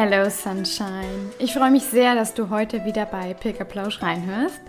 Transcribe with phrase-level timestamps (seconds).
[0.00, 1.32] Hello Sunshine.
[1.40, 4.60] Ich freue mich sehr, dass du heute wieder bei Pilgerplausch reinhörst.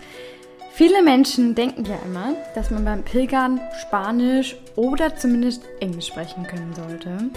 [0.72, 6.74] Viele Menschen denken ja immer, dass man beim Pilgern Spanisch oder zumindest Englisch sprechen können
[6.74, 7.30] sollte.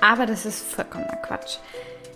[0.00, 1.56] Aber das ist vollkommener Quatsch.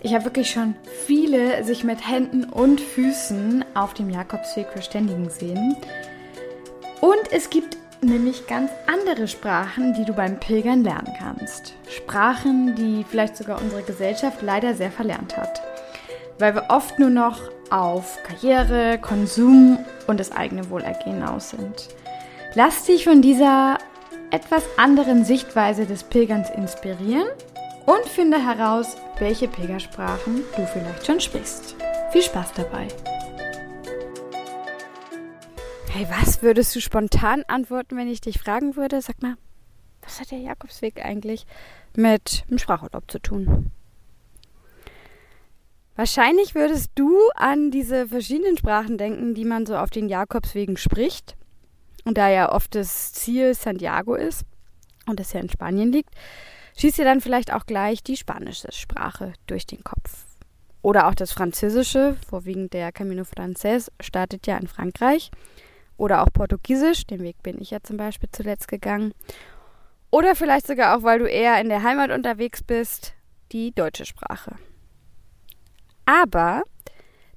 [0.01, 0.75] Ich habe wirklich schon
[1.05, 5.75] viele sich mit Händen und Füßen auf dem Jakobsweg verständigen sehen.
[7.01, 11.73] Und es gibt nämlich ganz andere Sprachen, die du beim Pilgern lernen kannst.
[11.89, 15.61] Sprachen, die vielleicht sogar unsere Gesellschaft leider sehr verlernt hat.
[16.39, 21.89] Weil wir oft nur noch auf Karriere, Konsum und das eigene Wohlergehen aus sind.
[22.55, 23.77] Lass dich von dieser
[24.31, 27.27] etwas anderen Sichtweise des Pilgerns inspirieren
[27.85, 31.75] und finde heraus, welche Pilgersprachen du vielleicht schon sprichst.
[32.11, 32.87] Viel Spaß dabei!
[35.95, 38.99] Hey, was würdest du spontan antworten, wenn ich dich fragen würde?
[38.99, 39.35] Sag mal,
[40.01, 41.45] was hat der Jakobsweg eigentlich
[41.95, 43.69] mit dem Sprachurlaub zu tun?
[45.95, 51.35] Wahrscheinlich würdest du an diese verschiedenen Sprachen denken, die man so auf den Jakobswegen spricht.
[52.05, 54.45] Und da ja oft das Ziel Santiago ist
[55.05, 56.09] und das ja in Spanien liegt,
[56.75, 60.25] schießt dir dann vielleicht auch gleich die spanische Sprache durch den Kopf.
[60.81, 65.29] Oder auch das Französische, vorwiegend der Camino Frances startet ja in Frankreich
[66.03, 69.13] oder auch Portugiesisch, den Weg bin ich ja zum Beispiel zuletzt gegangen.
[70.11, 73.13] Oder vielleicht sogar auch, weil du eher in der Heimat unterwegs bist,
[73.53, 74.57] die deutsche Sprache.
[76.05, 76.63] Aber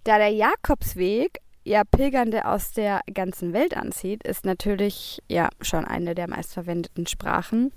[0.03, 6.17] da der Jakobsweg ja Pilgernde aus der ganzen Welt anzieht, ist natürlich ja schon eine
[6.17, 7.73] der meistverwendeten Sprachen.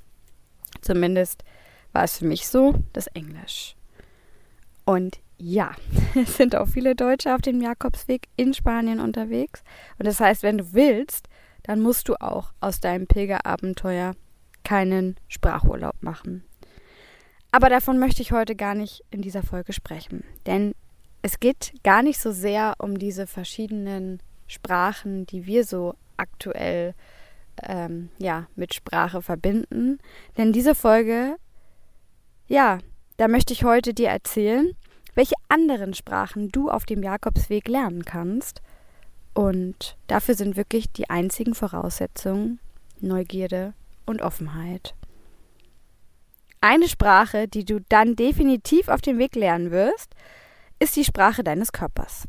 [0.82, 1.44] Zumindest
[1.94, 3.76] war es für mich so, das Englisch.
[4.86, 5.72] Und ja,
[6.16, 9.64] es sind auch viele Deutsche auf dem Jakobsweg in Spanien unterwegs.
[9.98, 11.28] Und das heißt, wenn du willst,
[11.64, 14.14] dann musst du auch aus deinem Pilgerabenteuer
[14.64, 16.44] keinen Sprachurlaub machen.
[17.52, 20.24] Aber davon möchte ich heute gar nicht in dieser Folge sprechen.
[20.46, 20.76] Denn
[21.22, 26.94] es geht gar nicht so sehr um diese verschiedenen Sprachen, die wir so aktuell
[27.64, 30.00] ähm, ja, mit Sprache verbinden.
[30.38, 31.38] Denn diese Folge,
[32.48, 32.80] ja,
[33.18, 34.76] da möchte ich heute dir erzählen,
[35.20, 38.62] welche anderen Sprachen du auf dem Jakobsweg lernen kannst.
[39.34, 42.62] Und dafür sind wirklich die einzigen Voraussetzungen
[43.02, 43.74] Neugierde
[44.06, 44.96] und Offenheit.
[46.62, 50.16] Eine Sprache, die du dann definitiv auf dem Weg lernen wirst,
[50.80, 52.24] ist die Sprache deines Körpers.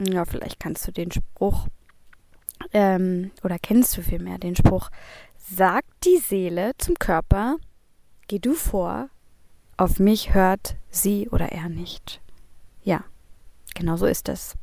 [0.00, 1.66] Ja, vielleicht kannst du den Spruch
[2.72, 4.88] ähm, oder kennst du vielmehr den Spruch,
[5.36, 7.58] sagt die Seele zum Körper,
[8.26, 9.10] geh du vor,
[9.76, 12.20] auf mich hört sie oder er nicht.
[12.82, 13.04] Ja,
[13.74, 14.54] genau so ist es.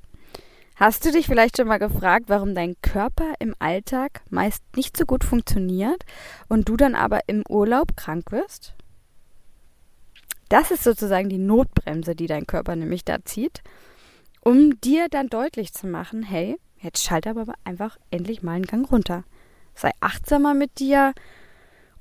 [0.75, 5.05] Hast du dich vielleicht schon mal gefragt, warum dein Körper im Alltag meist nicht so
[5.05, 6.03] gut funktioniert
[6.49, 8.73] und du dann aber im Urlaub krank wirst?
[10.49, 13.61] Das ist sozusagen die Notbremse, die dein Körper nämlich da zieht,
[14.41, 18.91] um dir dann deutlich zu machen, hey, jetzt schalte aber einfach endlich mal einen Gang
[18.91, 19.23] runter.
[19.75, 21.13] Sei achtsamer mit dir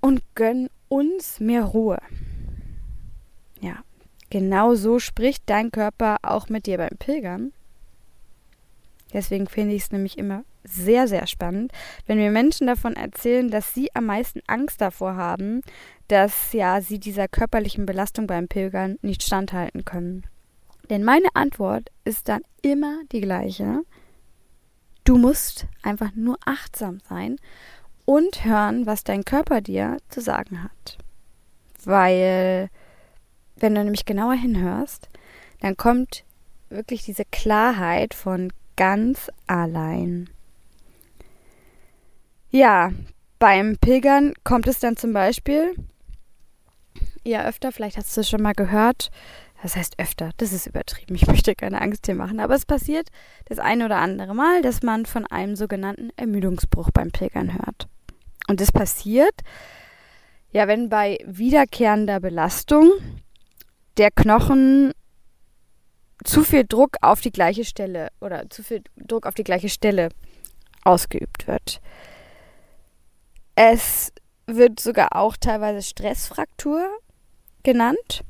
[0.00, 1.98] und gönn uns mehr Ruhe.
[4.32, 7.52] Genau so spricht dein Körper auch mit dir beim Pilgern.
[9.12, 11.70] Deswegen finde ich es nämlich immer sehr, sehr spannend,
[12.06, 15.60] wenn mir Menschen davon erzählen, dass sie am meisten Angst davor haben,
[16.08, 20.24] dass ja sie dieser körperlichen Belastung beim Pilgern nicht standhalten können.
[20.88, 23.82] Denn meine Antwort ist dann immer die gleiche.
[25.04, 27.36] Du musst einfach nur achtsam sein
[28.06, 30.96] und hören, was dein Körper dir zu sagen hat.
[31.84, 32.70] Weil
[33.62, 35.08] wenn du nämlich genauer hinhörst,
[35.60, 36.24] dann kommt
[36.68, 40.28] wirklich diese Klarheit von ganz allein.
[42.50, 42.92] Ja,
[43.38, 45.74] beim Pilgern kommt es dann zum Beispiel,
[47.24, 49.10] ja öfter, vielleicht hast du es schon mal gehört,
[49.62, 53.08] das heißt öfter, das ist übertrieben, ich möchte keine Angst hier machen, aber es passiert
[53.46, 57.88] das eine oder andere Mal, dass man von einem sogenannten Ermüdungsbruch beim Pilgern hört.
[58.48, 59.34] Und das passiert,
[60.50, 62.90] ja, wenn bei wiederkehrender Belastung
[63.96, 64.92] der Knochen
[66.24, 70.08] zu viel Druck auf die gleiche Stelle oder zu viel Druck auf die gleiche Stelle
[70.84, 71.80] ausgeübt wird.
[73.54, 74.12] Es
[74.46, 76.86] wird sogar auch teilweise Stressfraktur
[77.62, 78.24] genannt.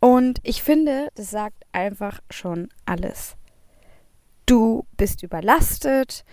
[0.00, 3.36] Und ich finde, das sagt einfach schon alles.
[4.44, 6.24] Du bist überlastet,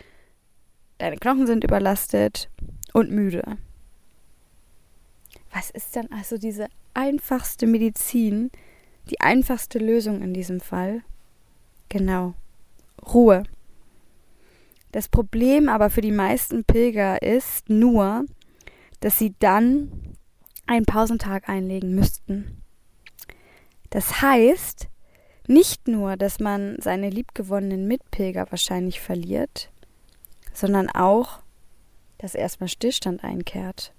[0.97, 2.49] deine Knochen sind überlastet
[2.93, 3.57] und müde.
[5.53, 8.51] Was ist dann also diese einfachste Medizin,
[9.09, 11.03] die einfachste Lösung in diesem Fall?
[11.89, 12.33] Genau,
[13.13, 13.43] Ruhe.
[14.91, 18.25] Das Problem aber für die meisten Pilger ist nur,
[18.99, 19.91] dass sie dann
[20.65, 22.61] einen Pausentag einlegen müssten.
[23.89, 24.87] Das heißt,
[25.47, 29.71] nicht nur, dass man seine liebgewonnenen Mitpilger wahrscheinlich verliert,
[30.53, 31.39] sondern auch,
[32.17, 33.93] dass erstmal Stillstand einkehrt.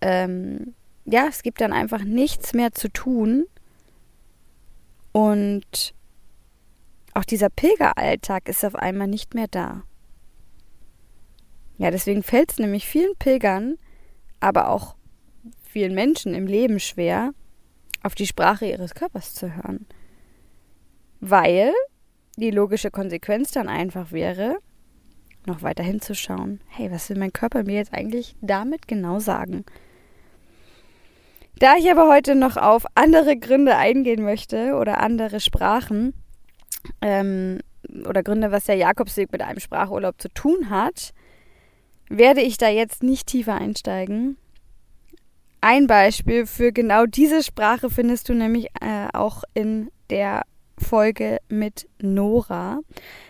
[0.00, 0.74] Ähm,
[1.04, 3.46] ja, es gibt dann einfach nichts mehr zu tun
[5.12, 5.94] und
[7.14, 9.82] auch dieser Pilgeralltag ist auf einmal nicht mehr da.
[11.78, 13.78] Ja, deswegen fällt es nämlich vielen Pilgern,
[14.40, 14.96] aber auch
[15.62, 17.32] vielen Menschen im Leben schwer,
[18.02, 19.86] auf die Sprache ihres Körpers zu hören.
[21.20, 21.72] Weil
[22.36, 24.58] die logische Konsequenz dann einfach wäre,
[25.46, 26.60] noch weiter hinzuschauen.
[26.68, 29.64] Hey, was will mein Körper mir jetzt eigentlich damit genau sagen?
[31.58, 36.14] Da ich aber heute noch auf andere Gründe eingehen möchte oder andere Sprachen
[37.00, 37.58] ähm,
[38.06, 41.12] oder Gründe, was der Jakobsweg mit einem Sprachurlaub zu tun hat,
[42.08, 44.36] werde ich da jetzt nicht tiefer einsteigen.
[45.60, 50.42] Ein Beispiel für genau diese Sprache findest du nämlich äh, auch in der
[50.78, 52.78] Folge mit Nora.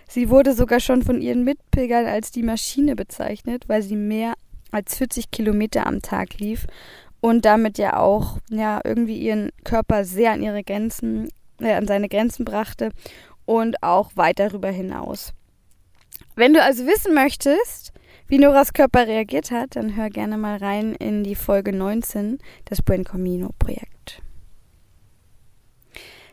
[0.07, 4.35] Sie wurde sogar schon von ihren Mitpilgern als die Maschine bezeichnet, weil sie mehr
[4.71, 6.67] als 40 Kilometer am Tag lief
[7.21, 11.29] und damit ja auch ja irgendwie ihren Körper sehr an ihre Grenzen,
[11.61, 12.91] äh, an seine Grenzen brachte
[13.45, 15.33] und auch weit darüber hinaus.
[16.37, 17.93] Wenn du also wissen möchtest,
[18.29, 22.83] wie Noras Körper reagiert hat, dann hör gerne mal rein in die Folge 19, das
[22.83, 24.23] Buen Comino Projekt.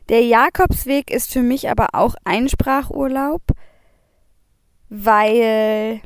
[0.09, 3.41] Der Jakobsweg ist für mich aber auch ein Sprachurlaub,
[4.89, 6.01] weil,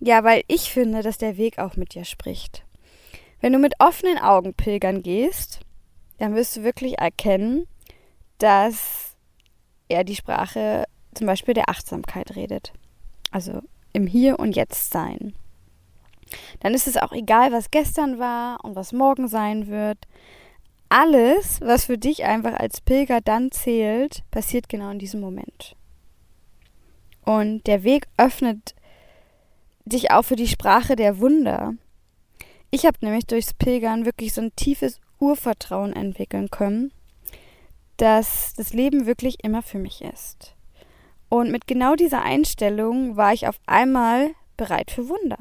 [0.00, 2.63] ja, weil ich finde, dass der Weg auch mit dir spricht.
[3.44, 5.60] Wenn du mit offenen Augen pilgern gehst,
[6.16, 7.66] dann wirst du wirklich erkennen,
[8.38, 9.16] dass
[9.86, 12.72] er die Sprache zum Beispiel der Achtsamkeit redet.
[13.30, 13.60] Also
[13.92, 15.34] im Hier und Jetzt sein.
[16.60, 19.98] Dann ist es auch egal, was gestern war und was morgen sein wird
[20.88, 25.76] alles, was für dich einfach als Pilger dann zählt, passiert genau in diesem Moment.
[27.26, 28.74] Und der Weg öffnet
[29.84, 31.74] dich auch für die Sprache der Wunder.
[32.74, 36.92] Ich habe nämlich durchs Pilgern wirklich so ein tiefes Urvertrauen entwickeln können,
[37.98, 40.56] dass das Leben wirklich immer für mich ist.
[41.28, 45.38] Und mit genau dieser Einstellung war ich auf einmal bereit für Wunder.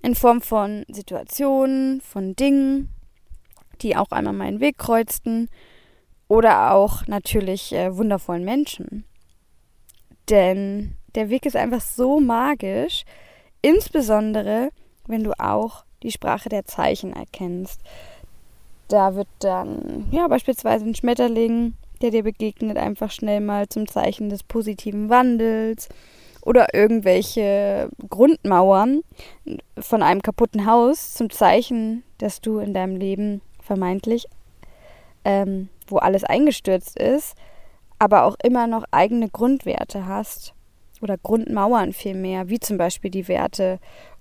[0.00, 2.88] In Form von Situationen, von Dingen,
[3.82, 5.50] die auch einmal meinen Weg kreuzten
[6.26, 9.04] oder auch natürlich äh, wundervollen Menschen.
[10.30, 13.04] Denn der Weg ist einfach so magisch,
[13.60, 14.70] insbesondere
[15.06, 17.80] wenn du auch die Sprache der Zeichen erkennst.
[18.88, 24.30] Da wird dann, ja, beispielsweise ein Schmetterling, der dir begegnet, einfach schnell mal zum Zeichen
[24.30, 25.88] des positiven Wandels
[26.42, 29.02] oder irgendwelche Grundmauern
[29.78, 34.26] von einem kaputten Haus zum Zeichen, dass du in deinem Leben vermeintlich,
[35.24, 37.34] ähm, wo alles eingestürzt ist,
[37.98, 40.54] aber auch immer noch eigene Grundwerte hast
[41.02, 43.78] oder Grundmauern vielmehr, wie zum Beispiel die Werte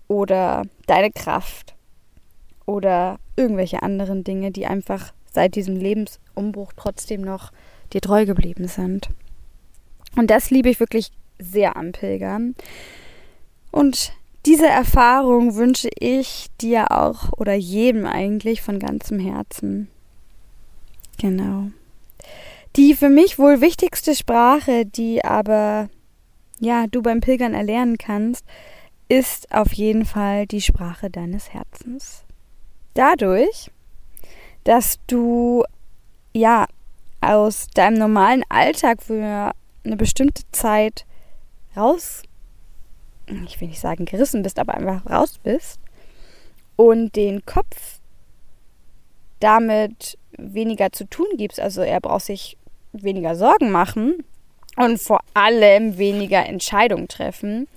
[0.10, 1.75] oder deine Kraft
[2.66, 7.51] oder irgendwelche anderen Dinge, die einfach seit diesem Lebensumbruch trotzdem noch
[7.94, 9.10] dir treu geblieben sind.
[10.18, 12.56] Und das liebe ich wirklich sehr am Pilgern.
[13.72, 14.12] Und
[14.46, 19.88] diese Erfahrung wünsche ich dir auch oder jedem eigentlich von ganzem Herzen.
[21.20, 21.68] Genau.
[22.75, 25.89] Die für mich wohl wichtigste Sprache, die aber
[26.60, 28.46] ja, du beim Pilgern erlernen kannst,
[29.10, 32.24] ist auf jeden Fall die Sprache deines Herzens.
[32.94, 33.70] Dadurch,
[34.63, 35.63] dass du
[36.34, 36.68] ja
[37.22, 39.51] aus deinem normalen Alltag für
[39.84, 41.06] eine bestimmte Zeit
[41.75, 42.24] raus
[43.46, 45.80] ich will nicht sagen gerissen bist, aber einfach raus bist
[46.75, 48.00] und den Kopf
[49.39, 51.60] damit weniger zu tun gibst.
[51.60, 52.58] Also er braucht sich
[52.92, 54.24] weniger Sorgen machen
[54.75, 57.68] und vor allem weniger Entscheidungen treffen.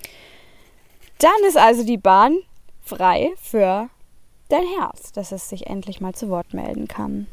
[1.18, 2.38] Dann ist also die Bahn
[2.82, 3.88] frei für
[4.48, 7.26] dein Herz, dass es sich endlich mal zu Wort melden kann.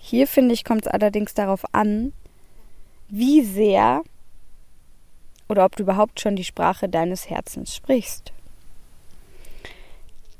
[0.00, 2.12] Hier finde ich, kommt es allerdings darauf an,
[3.08, 4.02] wie sehr
[5.48, 8.32] oder ob du überhaupt schon die Sprache deines Herzens sprichst.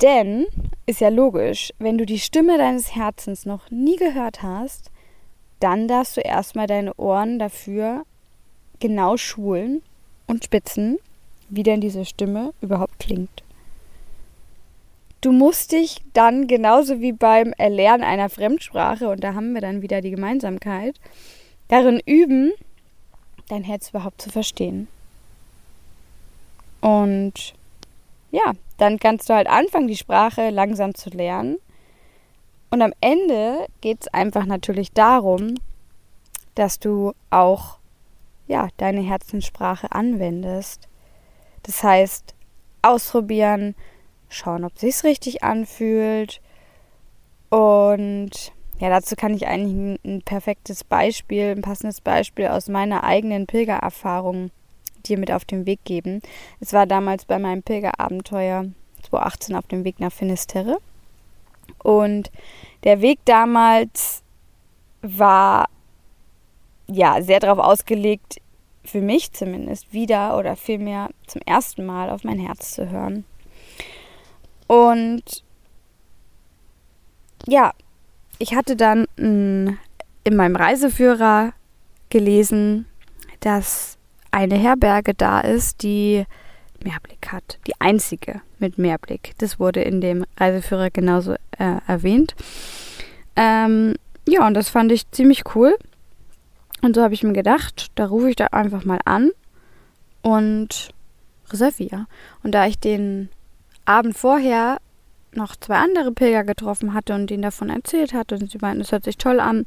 [0.01, 0.47] Denn
[0.87, 4.91] ist ja logisch, wenn du die Stimme deines Herzens noch nie gehört hast,
[5.61, 8.05] dann darfst du erstmal deine Ohren dafür
[8.81, 9.83] genau schulen
[10.27, 10.99] und spitzen,
[11.49, 13.43] wie denn diese Stimme überhaupt klingt.
[15.21, 19.81] Du musst dich dann genauso wie beim Erlernen einer Fremdsprache, und da haben wir dann
[19.81, 21.01] wieder die Gemeinsamkeit,
[21.69, 22.53] darin üben,
[23.49, 24.89] dein Herz überhaupt zu verstehen.
[26.81, 27.55] Und
[28.31, 31.57] ja, dann kannst du halt anfangen, die Sprache langsam zu lernen.
[32.69, 35.55] Und am Ende geht es einfach natürlich darum,
[36.55, 37.79] dass du auch
[38.47, 40.89] ja, deine Herzenssprache anwendest.
[41.65, 42.35] Das heißt,
[42.83, 43.75] ausprobieren,
[44.29, 46.41] schauen, ob sich's richtig anfühlt.
[47.51, 53.05] Und ja, dazu kann ich eigentlich ein, ein perfektes Beispiel, ein passendes Beispiel aus meiner
[53.05, 54.51] eigenen Pilgererfahrung
[55.07, 56.23] dir mit auf den Weg geben.
[56.61, 58.67] Es war damals bei meinem Pilgerabenteuer
[59.03, 60.79] 2018 auf dem Weg nach Finisterre.
[61.83, 62.31] Und
[62.85, 64.23] der Weg damals
[65.03, 65.69] war
[66.87, 68.41] ja sehr darauf ausgelegt,
[68.85, 73.25] für mich zumindest wieder oder vielmehr zum ersten Mal auf mein Herz zu hören.
[74.67, 75.43] Und
[77.47, 77.73] ja,
[78.39, 79.79] ich hatte dann in
[80.37, 81.53] meinem Reiseführer
[82.11, 82.87] gelesen,
[83.41, 83.99] dass
[84.31, 86.25] eine Herberge da ist, die
[86.83, 87.59] Mehrblick hat.
[87.67, 89.33] Die einzige mit Mehrblick.
[89.39, 92.35] Das wurde in dem Reiseführer genauso äh, erwähnt.
[93.37, 93.95] Ähm,
[94.27, 95.77] ja, und das fand ich ziemlich cool.
[96.85, 99.31] Und so habe ich mir gedacht, da rufe ich da einfach mal an
[100.21, 100.91] und
[101.49, 102.05] reserviere.
[102.43, 103.31] Und da ich den
[103.87, 104.77] Abend vorher
[105.33, 108.93] noch zwei andere Pilger getroffen hatte und ihnen davon erzählt hatte und sie meinten, es
[108.93, 109.65] hört sich toll an,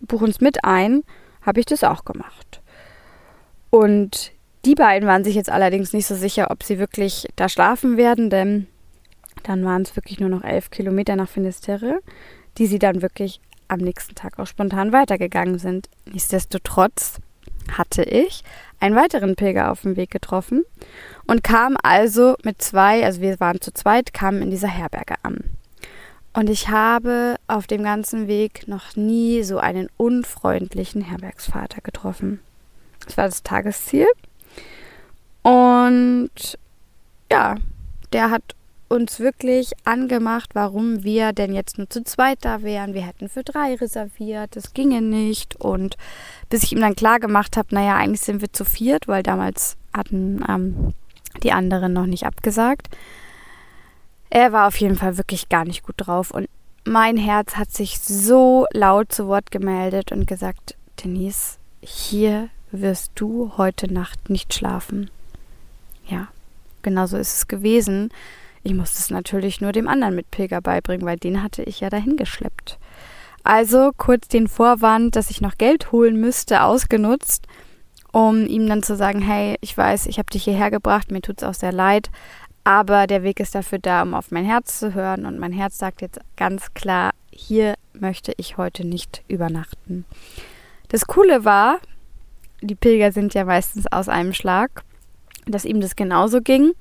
[0.00, 1.04] buch uns mit ein,
[1.42, 2.60] habe ich das auch gemacht.
[3.70, 4.32] Und
[4.64, 8.30] die beiden waren sich jetzt allerdings nicht so sicher, ob sie wirklich da schlafen werden,
[8.30, 8.66] denn
[9.44, 12.00] dann waren es wirklich nur noch elf Kilometer nach Finisterre,
[12.58, 15.88] die sie dann wirklich am nächsten Tag auch spontan weitergegangen sind.
[16.10, 17.20] Nichtsdestotrotz
[17.76, 18.42] hatte ich
[18.80, 20.64] einen weiteren Pilger auf dem Weg getroffen
[21.26, 25.44] und kam also mit zwei, also wir waren zu zweit, kamen in dieser Herberge an.
[26.32, 32.40] Und ich habe auf dem ganzen Weg noch nie so einen unfreundlichen Herbergsvater getroffen.
[33.04, 34.06] Das war das Tagesziel.
[35.42, 36.58] Und
[37.30, 37.56] ja,
[38.12, 38.42] der hat
[38.88, 42.94] uns wirklich angemacht, warum wir denn jetzt nur zu zweit da wären.
[42.94, 45.56] Wir hätten für drei reserviert, das ginge nicht.
[45.56, 45.96] Und
[46.48, 49.76] bis ich ihm dann klar gemacht habe, naja, eigentlich sind wir zu viert, weil damals
[49.92, 50.94] hatten ähm,
[51.42, 52.88] die anderen noch nicht abgesagt.
[54.30, 56.48] Er war auf jeden Fall wirklich gar nicht gut drauf und
[56.84, 63.52] mein Herz hat sich so laut zu Wort gemeldet und gesagt, Denise, hier wirst du
[63.56, 65.10] heute Nacht nicht schlafen.
[66.06, 66.28] Ja,
[66.82, 68.10] genau so ist es gewesen.
[68.62, 72.16] Ich musste es natürlich nur dem anderen Mitpilger beibringen, weil den hatte ich ja dahin
[72.16, 72.78] geschleppt.
[73.44, 77.46] Also kurz den Vorwand, dass ich noch Geld holen müsste, ausgenutzt,
[78.12, 81.38] um ihm dann zu sagen, hey, ich weiß, ich habe dich hierher gebracht, mir tut
[81.38, 82.10] es auch sehr leid,
[82.64, 85.78] aber der Weg ist dafür da, um auf mein Herz zu hören und mein Herz
[85.78, 90.04] sagt jetzt ganz klar, hier möchte ich heute nicht übernachten.
[90.88, 91.78] Das Coole war,
[92.60, 94.82] die Pilger sind ja meistens aus einem Schlag,
[95.46, 96.72] dass ihm das genauso ging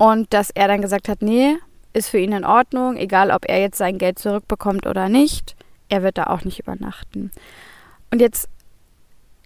[0.00, 1.58] und dass er dann gesagt hat, nee,
[1.92, 5.56] ist für ihn in Ordnung, egal ob er jetzt sein Geld zurückbekommt oder nicht,
[5.90, 7.30] er wird da auch nicht übernachten.
[8.10, 8.48] Und jetzt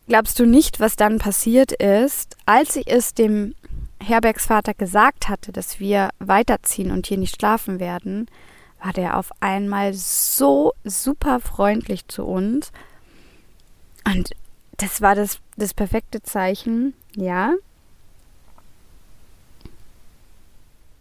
[0.06, 3.56] glaubst du nicht, was dann passiert ist, als ich es dem
[4.00, 8.28] Herbergsvater gesagt hatte, dass wir weiterziehen und hier nicht schlafen werden,
[8.80, 12.70] war der auf einmal so super freundlich zu uns.
[14.06, 14.30] Und
[14.76, 17.54] das war das, das perfekte Zeichen, ja.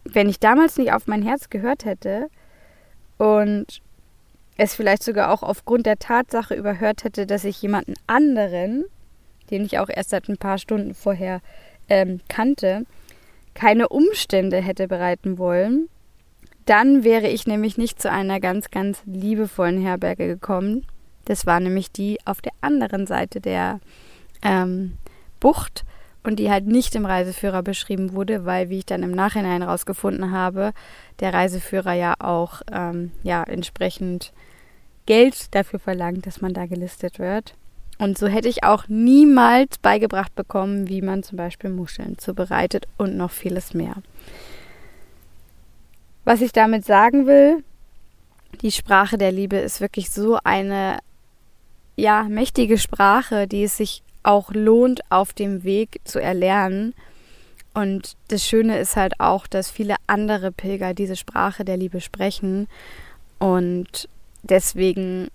[0.04, 2.28] Wenn ich damals nicht auf mein Herz gehört hätte
[3.18, 3.80] und
[4.56, 8.84] es vielleicht sogar auch aufgrund der Tatsache überhört hätte, dass ich jemanden anderen,
[9.50, 11.40] den ich auch erst seit ein paar Stunden vorher
[11.88, 12.84] ähm, kannte,
[13.54, 15.88] keine Umstände hätte bereiten wollen,
[16.66, 20.86] dann wäre ich nämlich nicht zu einer ganz, ganz liebevollen Herberge gekommen,
[21.24, 23.80] das war nämlich die auf der anderen Seite der
[24.42, 24.94] ähm,
[25.40, 25.84] Bucht
[26.24, 30.32] und die halt nicht im Reiseführer beschrieben wurde, weil, wie ich dann im Nachhinein herausgefunden
[30.32, 30.72] habe,
[31.20, 34.32] der Reiseführer ja auch ähm, ja, entsprechend
[35.06, 37.54] Geld dafür verlangt, dass man da gelistet wird.
[37.98, 43.16] Und so hätte ich auch niemals beigebracht bekommen, wie man zum Beispiel Muscheln zubereitet und
[43.16, 43.96] noch vieles mehr.
[46.24, 47.62] Was ich damit sagen will,
[48.62, 50.98] die Sprache der Liebe ist wirklich so eine
[51.96, 56.94] ja, mächtige Sprache, die es sich auch lohnt, auf dem Weg zu erlernen.
[57.72, 62.68] Und das Schöne ist halt auch, dass viele andere Pilger diese Sprache der Liebe sprechen
[63.38, 64.08] und
[64.42, 65.28] deswegen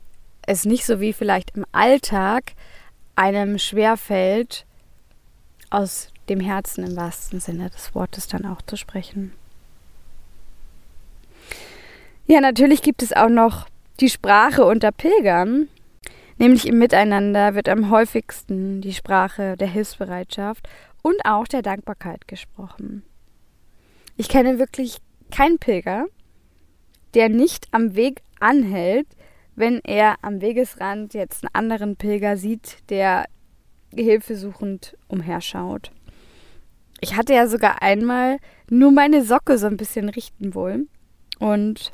[0.45, 2.53] es nicht so wie vielleicht im Alltag
[3.15, 4.65] einem schwerfällt,
[5.69, 9.33] aus dem Herzen im wahrsten Sinne des Wortes dann auch zu sprechen.
[12.27, 13.67] Ja, natürlich gibt es auch noch
[13.99, 15.67] die Sprache unter Pilgern.
[16.39, 20.69] Nämlich im Miteinander wird am häufigsten die Sprache der Hilfsbereitschaft
[21.01, 23.03] und auch der Dankbarkeit gesprochen.
[24.15, 24.99] Ich kenne wirklich
[25.31, 26.05] keinen Pilger,
[27.13, 29.07] der nicht am Weg anhält,
[29.55, 33.25] wenn er am Wegesrand jetzt einen anderen Pilger sieht, der
[33.93, 35.91] hilfesuchend umherschaut.
[37.01, 38.37] Ich hatte ja sogar einmal
[38.69, 40.87] nur meine Socke so ein bisschen richten wollen
[41.39, 41.91] und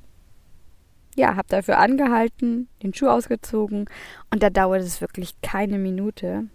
[1.16, 3.90] ja, habe dafür angehalten, den Schuh ausgezogen
[4.32, 6.46] und da dauerte es wirklich keine Minute.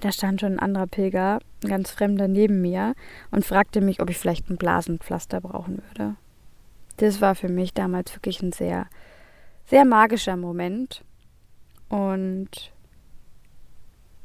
[0.00, 2.94] Da stand schon ein anderer Pilger, ein ganz fremder neben mir
[3.30, 6.16] und fragte mich, ob ich vielleicht ein Blasenpflaster brauchen würde.
[6.98, 8.86] Das war für mich damals wirklich ein sehr,
[9.66, 11.02] sehr magischer Moment.
[11.88, 12.72] Und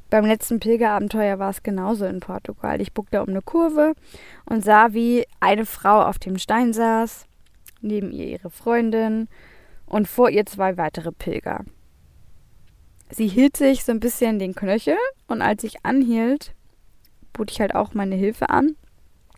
[0.10, 2.82] beim letzten Pilgerabenteuer war es genauso in Portugal.
[2.82, 3.94] Ich buckte um eine Kurve
[4.46, 7.28] und sah, wie eine Frau auf dem Stein saß,
[7.82, 9.30] neben ihr ihre Freundin
[9.92, 11.66] und vor ihr zwei weitere Pilger.
[13.10, 14.96] Sie hielt sich so ein bisschen den Knöchel
[15.28, 16.54] und als ich anhielt,
[17.34, 18.78] bot ich halt auch meine Hilfe an.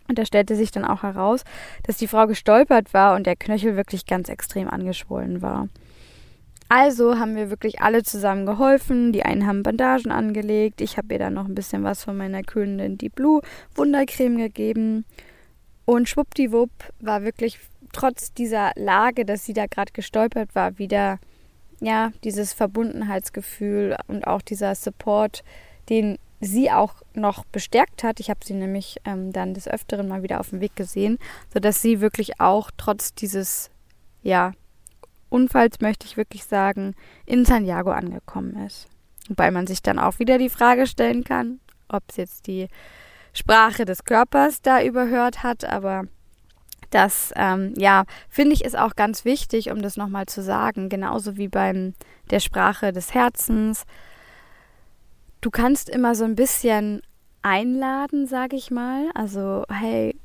[0.08, 1.44] Und da stellte sich dann auch heraus,
[1.84, 5.70] dass die Frau gestolpert war und der Knöchel wirklich ganz extrem angeschwollen war.
[6.70, 9.12] Also haben wir wirklich alle zusammen geholfen.
[9.12, 10.82] Die einen haben Bandagen angelegt.
[10.82, 13.42] Ich habe ihr dann noch ein bisschen was von meiner kühlenden Deep Blue
[13.76, 15.06] Wundercreme gegeben.
[15.86, 17.60] Und schwuppdiwupp war wirklich
[17.94, 21.20] trotz dieser Lage, dass sie da gerade gestolpert war, wieder
[21.80, 25.44] ja dieses Verbundenheitsgefühl und auch dieser Support,
[25.90, 28.20] den sie auch noch bestärkt hat.
[28.20, 31.18] Ich habe sie nämlich ähm, dann des Öfteren mal wieder auf dem Weg gesehen,
[31.54, 33.70] sodass sie wirklich auch trotz dieses
[34.22, 34.54] ja
[35.34, 36.94] Unfalls möchte ich wirklich sagen,
[37.26, 38.88] in Santiago angekommen ist.
[39.30, 42.67] Wobei man sich dann auch wieder die Frage stellen kann, ob es jetzt die
[43.34, 46.04] Sprache des Körpers da überhört hat, aber
[46.93, 51.38] das, ähm, ja, finde ich, ist auch ganz wichtig, um das nochmal zu sagen, genauso
[51.38, 51.93] wie beim
[52.29, 53.86] der Sprache des Herzens.
[55.41, 57.01] Du kannst immer so ein bisschen
[57.41, 59.10] einladen, sage ich mal.
[59.13, 60.15] Also, hey,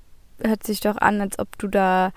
[0.42, 2.12] hört sich doch an, als ob du da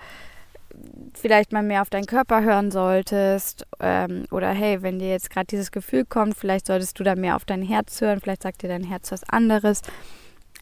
[1.14, 3.66] vielleicht mal mehr auf deinen Körper hören solltest.
[3.80, 7.36] Ähm, oder hey, wenn dir jetzt gerade dieses Gefühl kommt, vielleicht solltest du da mehr
[7.36, 8.20] auf dein Herz hören.
[8.20, 9.82] Vielleicht sagt dir dein Herz was anderes.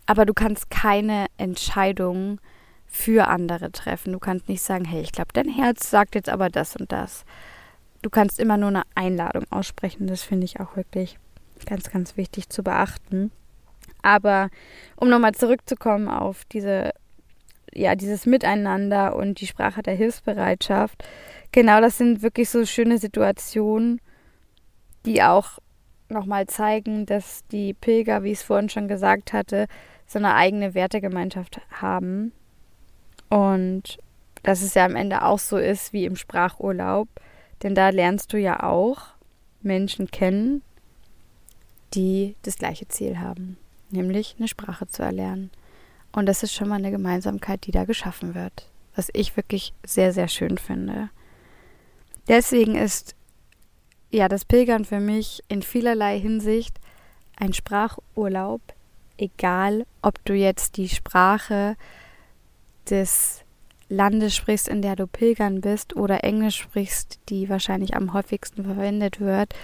[0.07, 2.41] Aber du kannst keine Entscheidung
[2.91, 4.13] für andere treffen.
[4.13, 7.25] Du kannst nicht sagen, hey, ich glaube, dein Herz sagt jetzt aber das und das.
[8.03, 10.09] Du kannst immer nur eine Einladung aussprechen.
[10.09, 11.19] Das finde ich auch wirklich
[11.67, 13.31] ganz, ganz wichtig zu beachten.
[14.03, 14.51] Aber
[14.97, 16.93] um nochmal zurückzukommen auf diese,
[17.73, 21.05] ja, dieses Miteinander und die Sprache der Hilfsbereitschaft,
[21.53, 24.01] genau das sind wirklich so schöne Situationen,
[25.07, 25.59] die auch
[26.09, 29.67] nochmal zeigen, dass die Pilger, wie ich es vorhin schon gesagt hatte,
[30.07, 32.33] so eine eigene Wertegemeinschaft haben
[33.31, 33.99] und
[34.43, 37.09] dass es ja am Ende auch so ist wie im Sprachurlaub,
[37.63, 39.15] denn da lernst du ja auch
[39.63, 40.63] Menschen kennen,
[41.95, 43.57] die das gleiche Ziel haben,
[43.91, 45.51] nämlich eine Sprache zu erlernen.
[46.13, 50.13] Und das ist schon mal eine Gemeinsamkeit, die da geschaffen wird, was ich wirklich sehr,
[50.13, 51.11] sehr schön finde.
[52.29, 53.15] Deswegen ist
[54.11, 56.79] ja das Pilgern für mich in vielerlei Hinsicht
[57.37, 58.61] ein Sprachurlaub,
[59.19, 61.77] egal ob du jetzt die Sprache
[62.89, 63.45] des
[63.89, 69.21] Landes sprichst, in der du pilgern bist, oder Englisch sprichst, die wahrscheinlich am häufigsten verwendet
[69.21, 69.55] wird.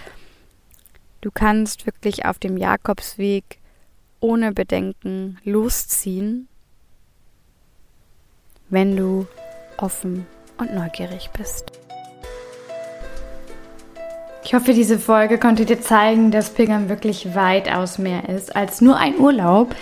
[1.21, 3.59] Du kannst wirklich auf dem Jakobsweg
[4.19, 6.47] ohne Bedenken losziehen,
[8.69, 9.27] wenn du
[9.77, 10.25] offen
[10.57, 11.71] und neugierig bist.
[14.43, 18.97] Ich hoffe, diese Folge konnte dir zeigen, dass Pilgern wirklich weitaus mehr ist als nur
[18.97, 19.75] ein Urlaub,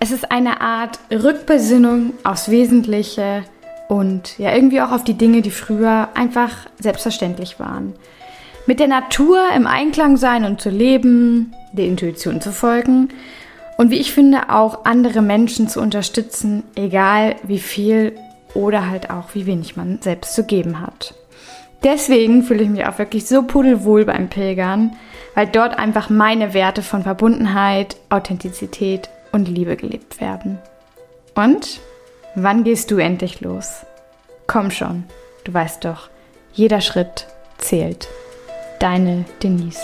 [0.00, 3.42] es ist eine Art Rückbesinnung aufs Wesentliche
[3.88, 7.94] und ja irgendwie auch auf die Dinge, die früher einfach selbstverständlich waren.
[8.66, 13.08] Mit der Natur im Einklang sein und zu leben, der Intuition zu folgen
[13.76, 18.14] und wie ich finde auch andere Menschen zu unterstützen, egal wie viel
[18.54, 21.14] oder halt auch wie wenig man selbst zu geben hat.
[21.82, 24.96] Deswegen fühle ich mich auch wirklich so pudelwohl beim Pilgern,
[25.34, 30.58] weil dort einfach meine Werte von Verbundenheit, Authentizität und Liebe gelebt werden.
[31.34, 31.80] Und
[32.34, 33.86] wann gehst du endlich los?
[34.46, 35.04] Komm schon,
[35.44, 36.08] du weißt doch,
[36.52, 37.26] jeder Schritt
[37.58, 38.08] zählt.
[38.80, 39.80] Deine Denise.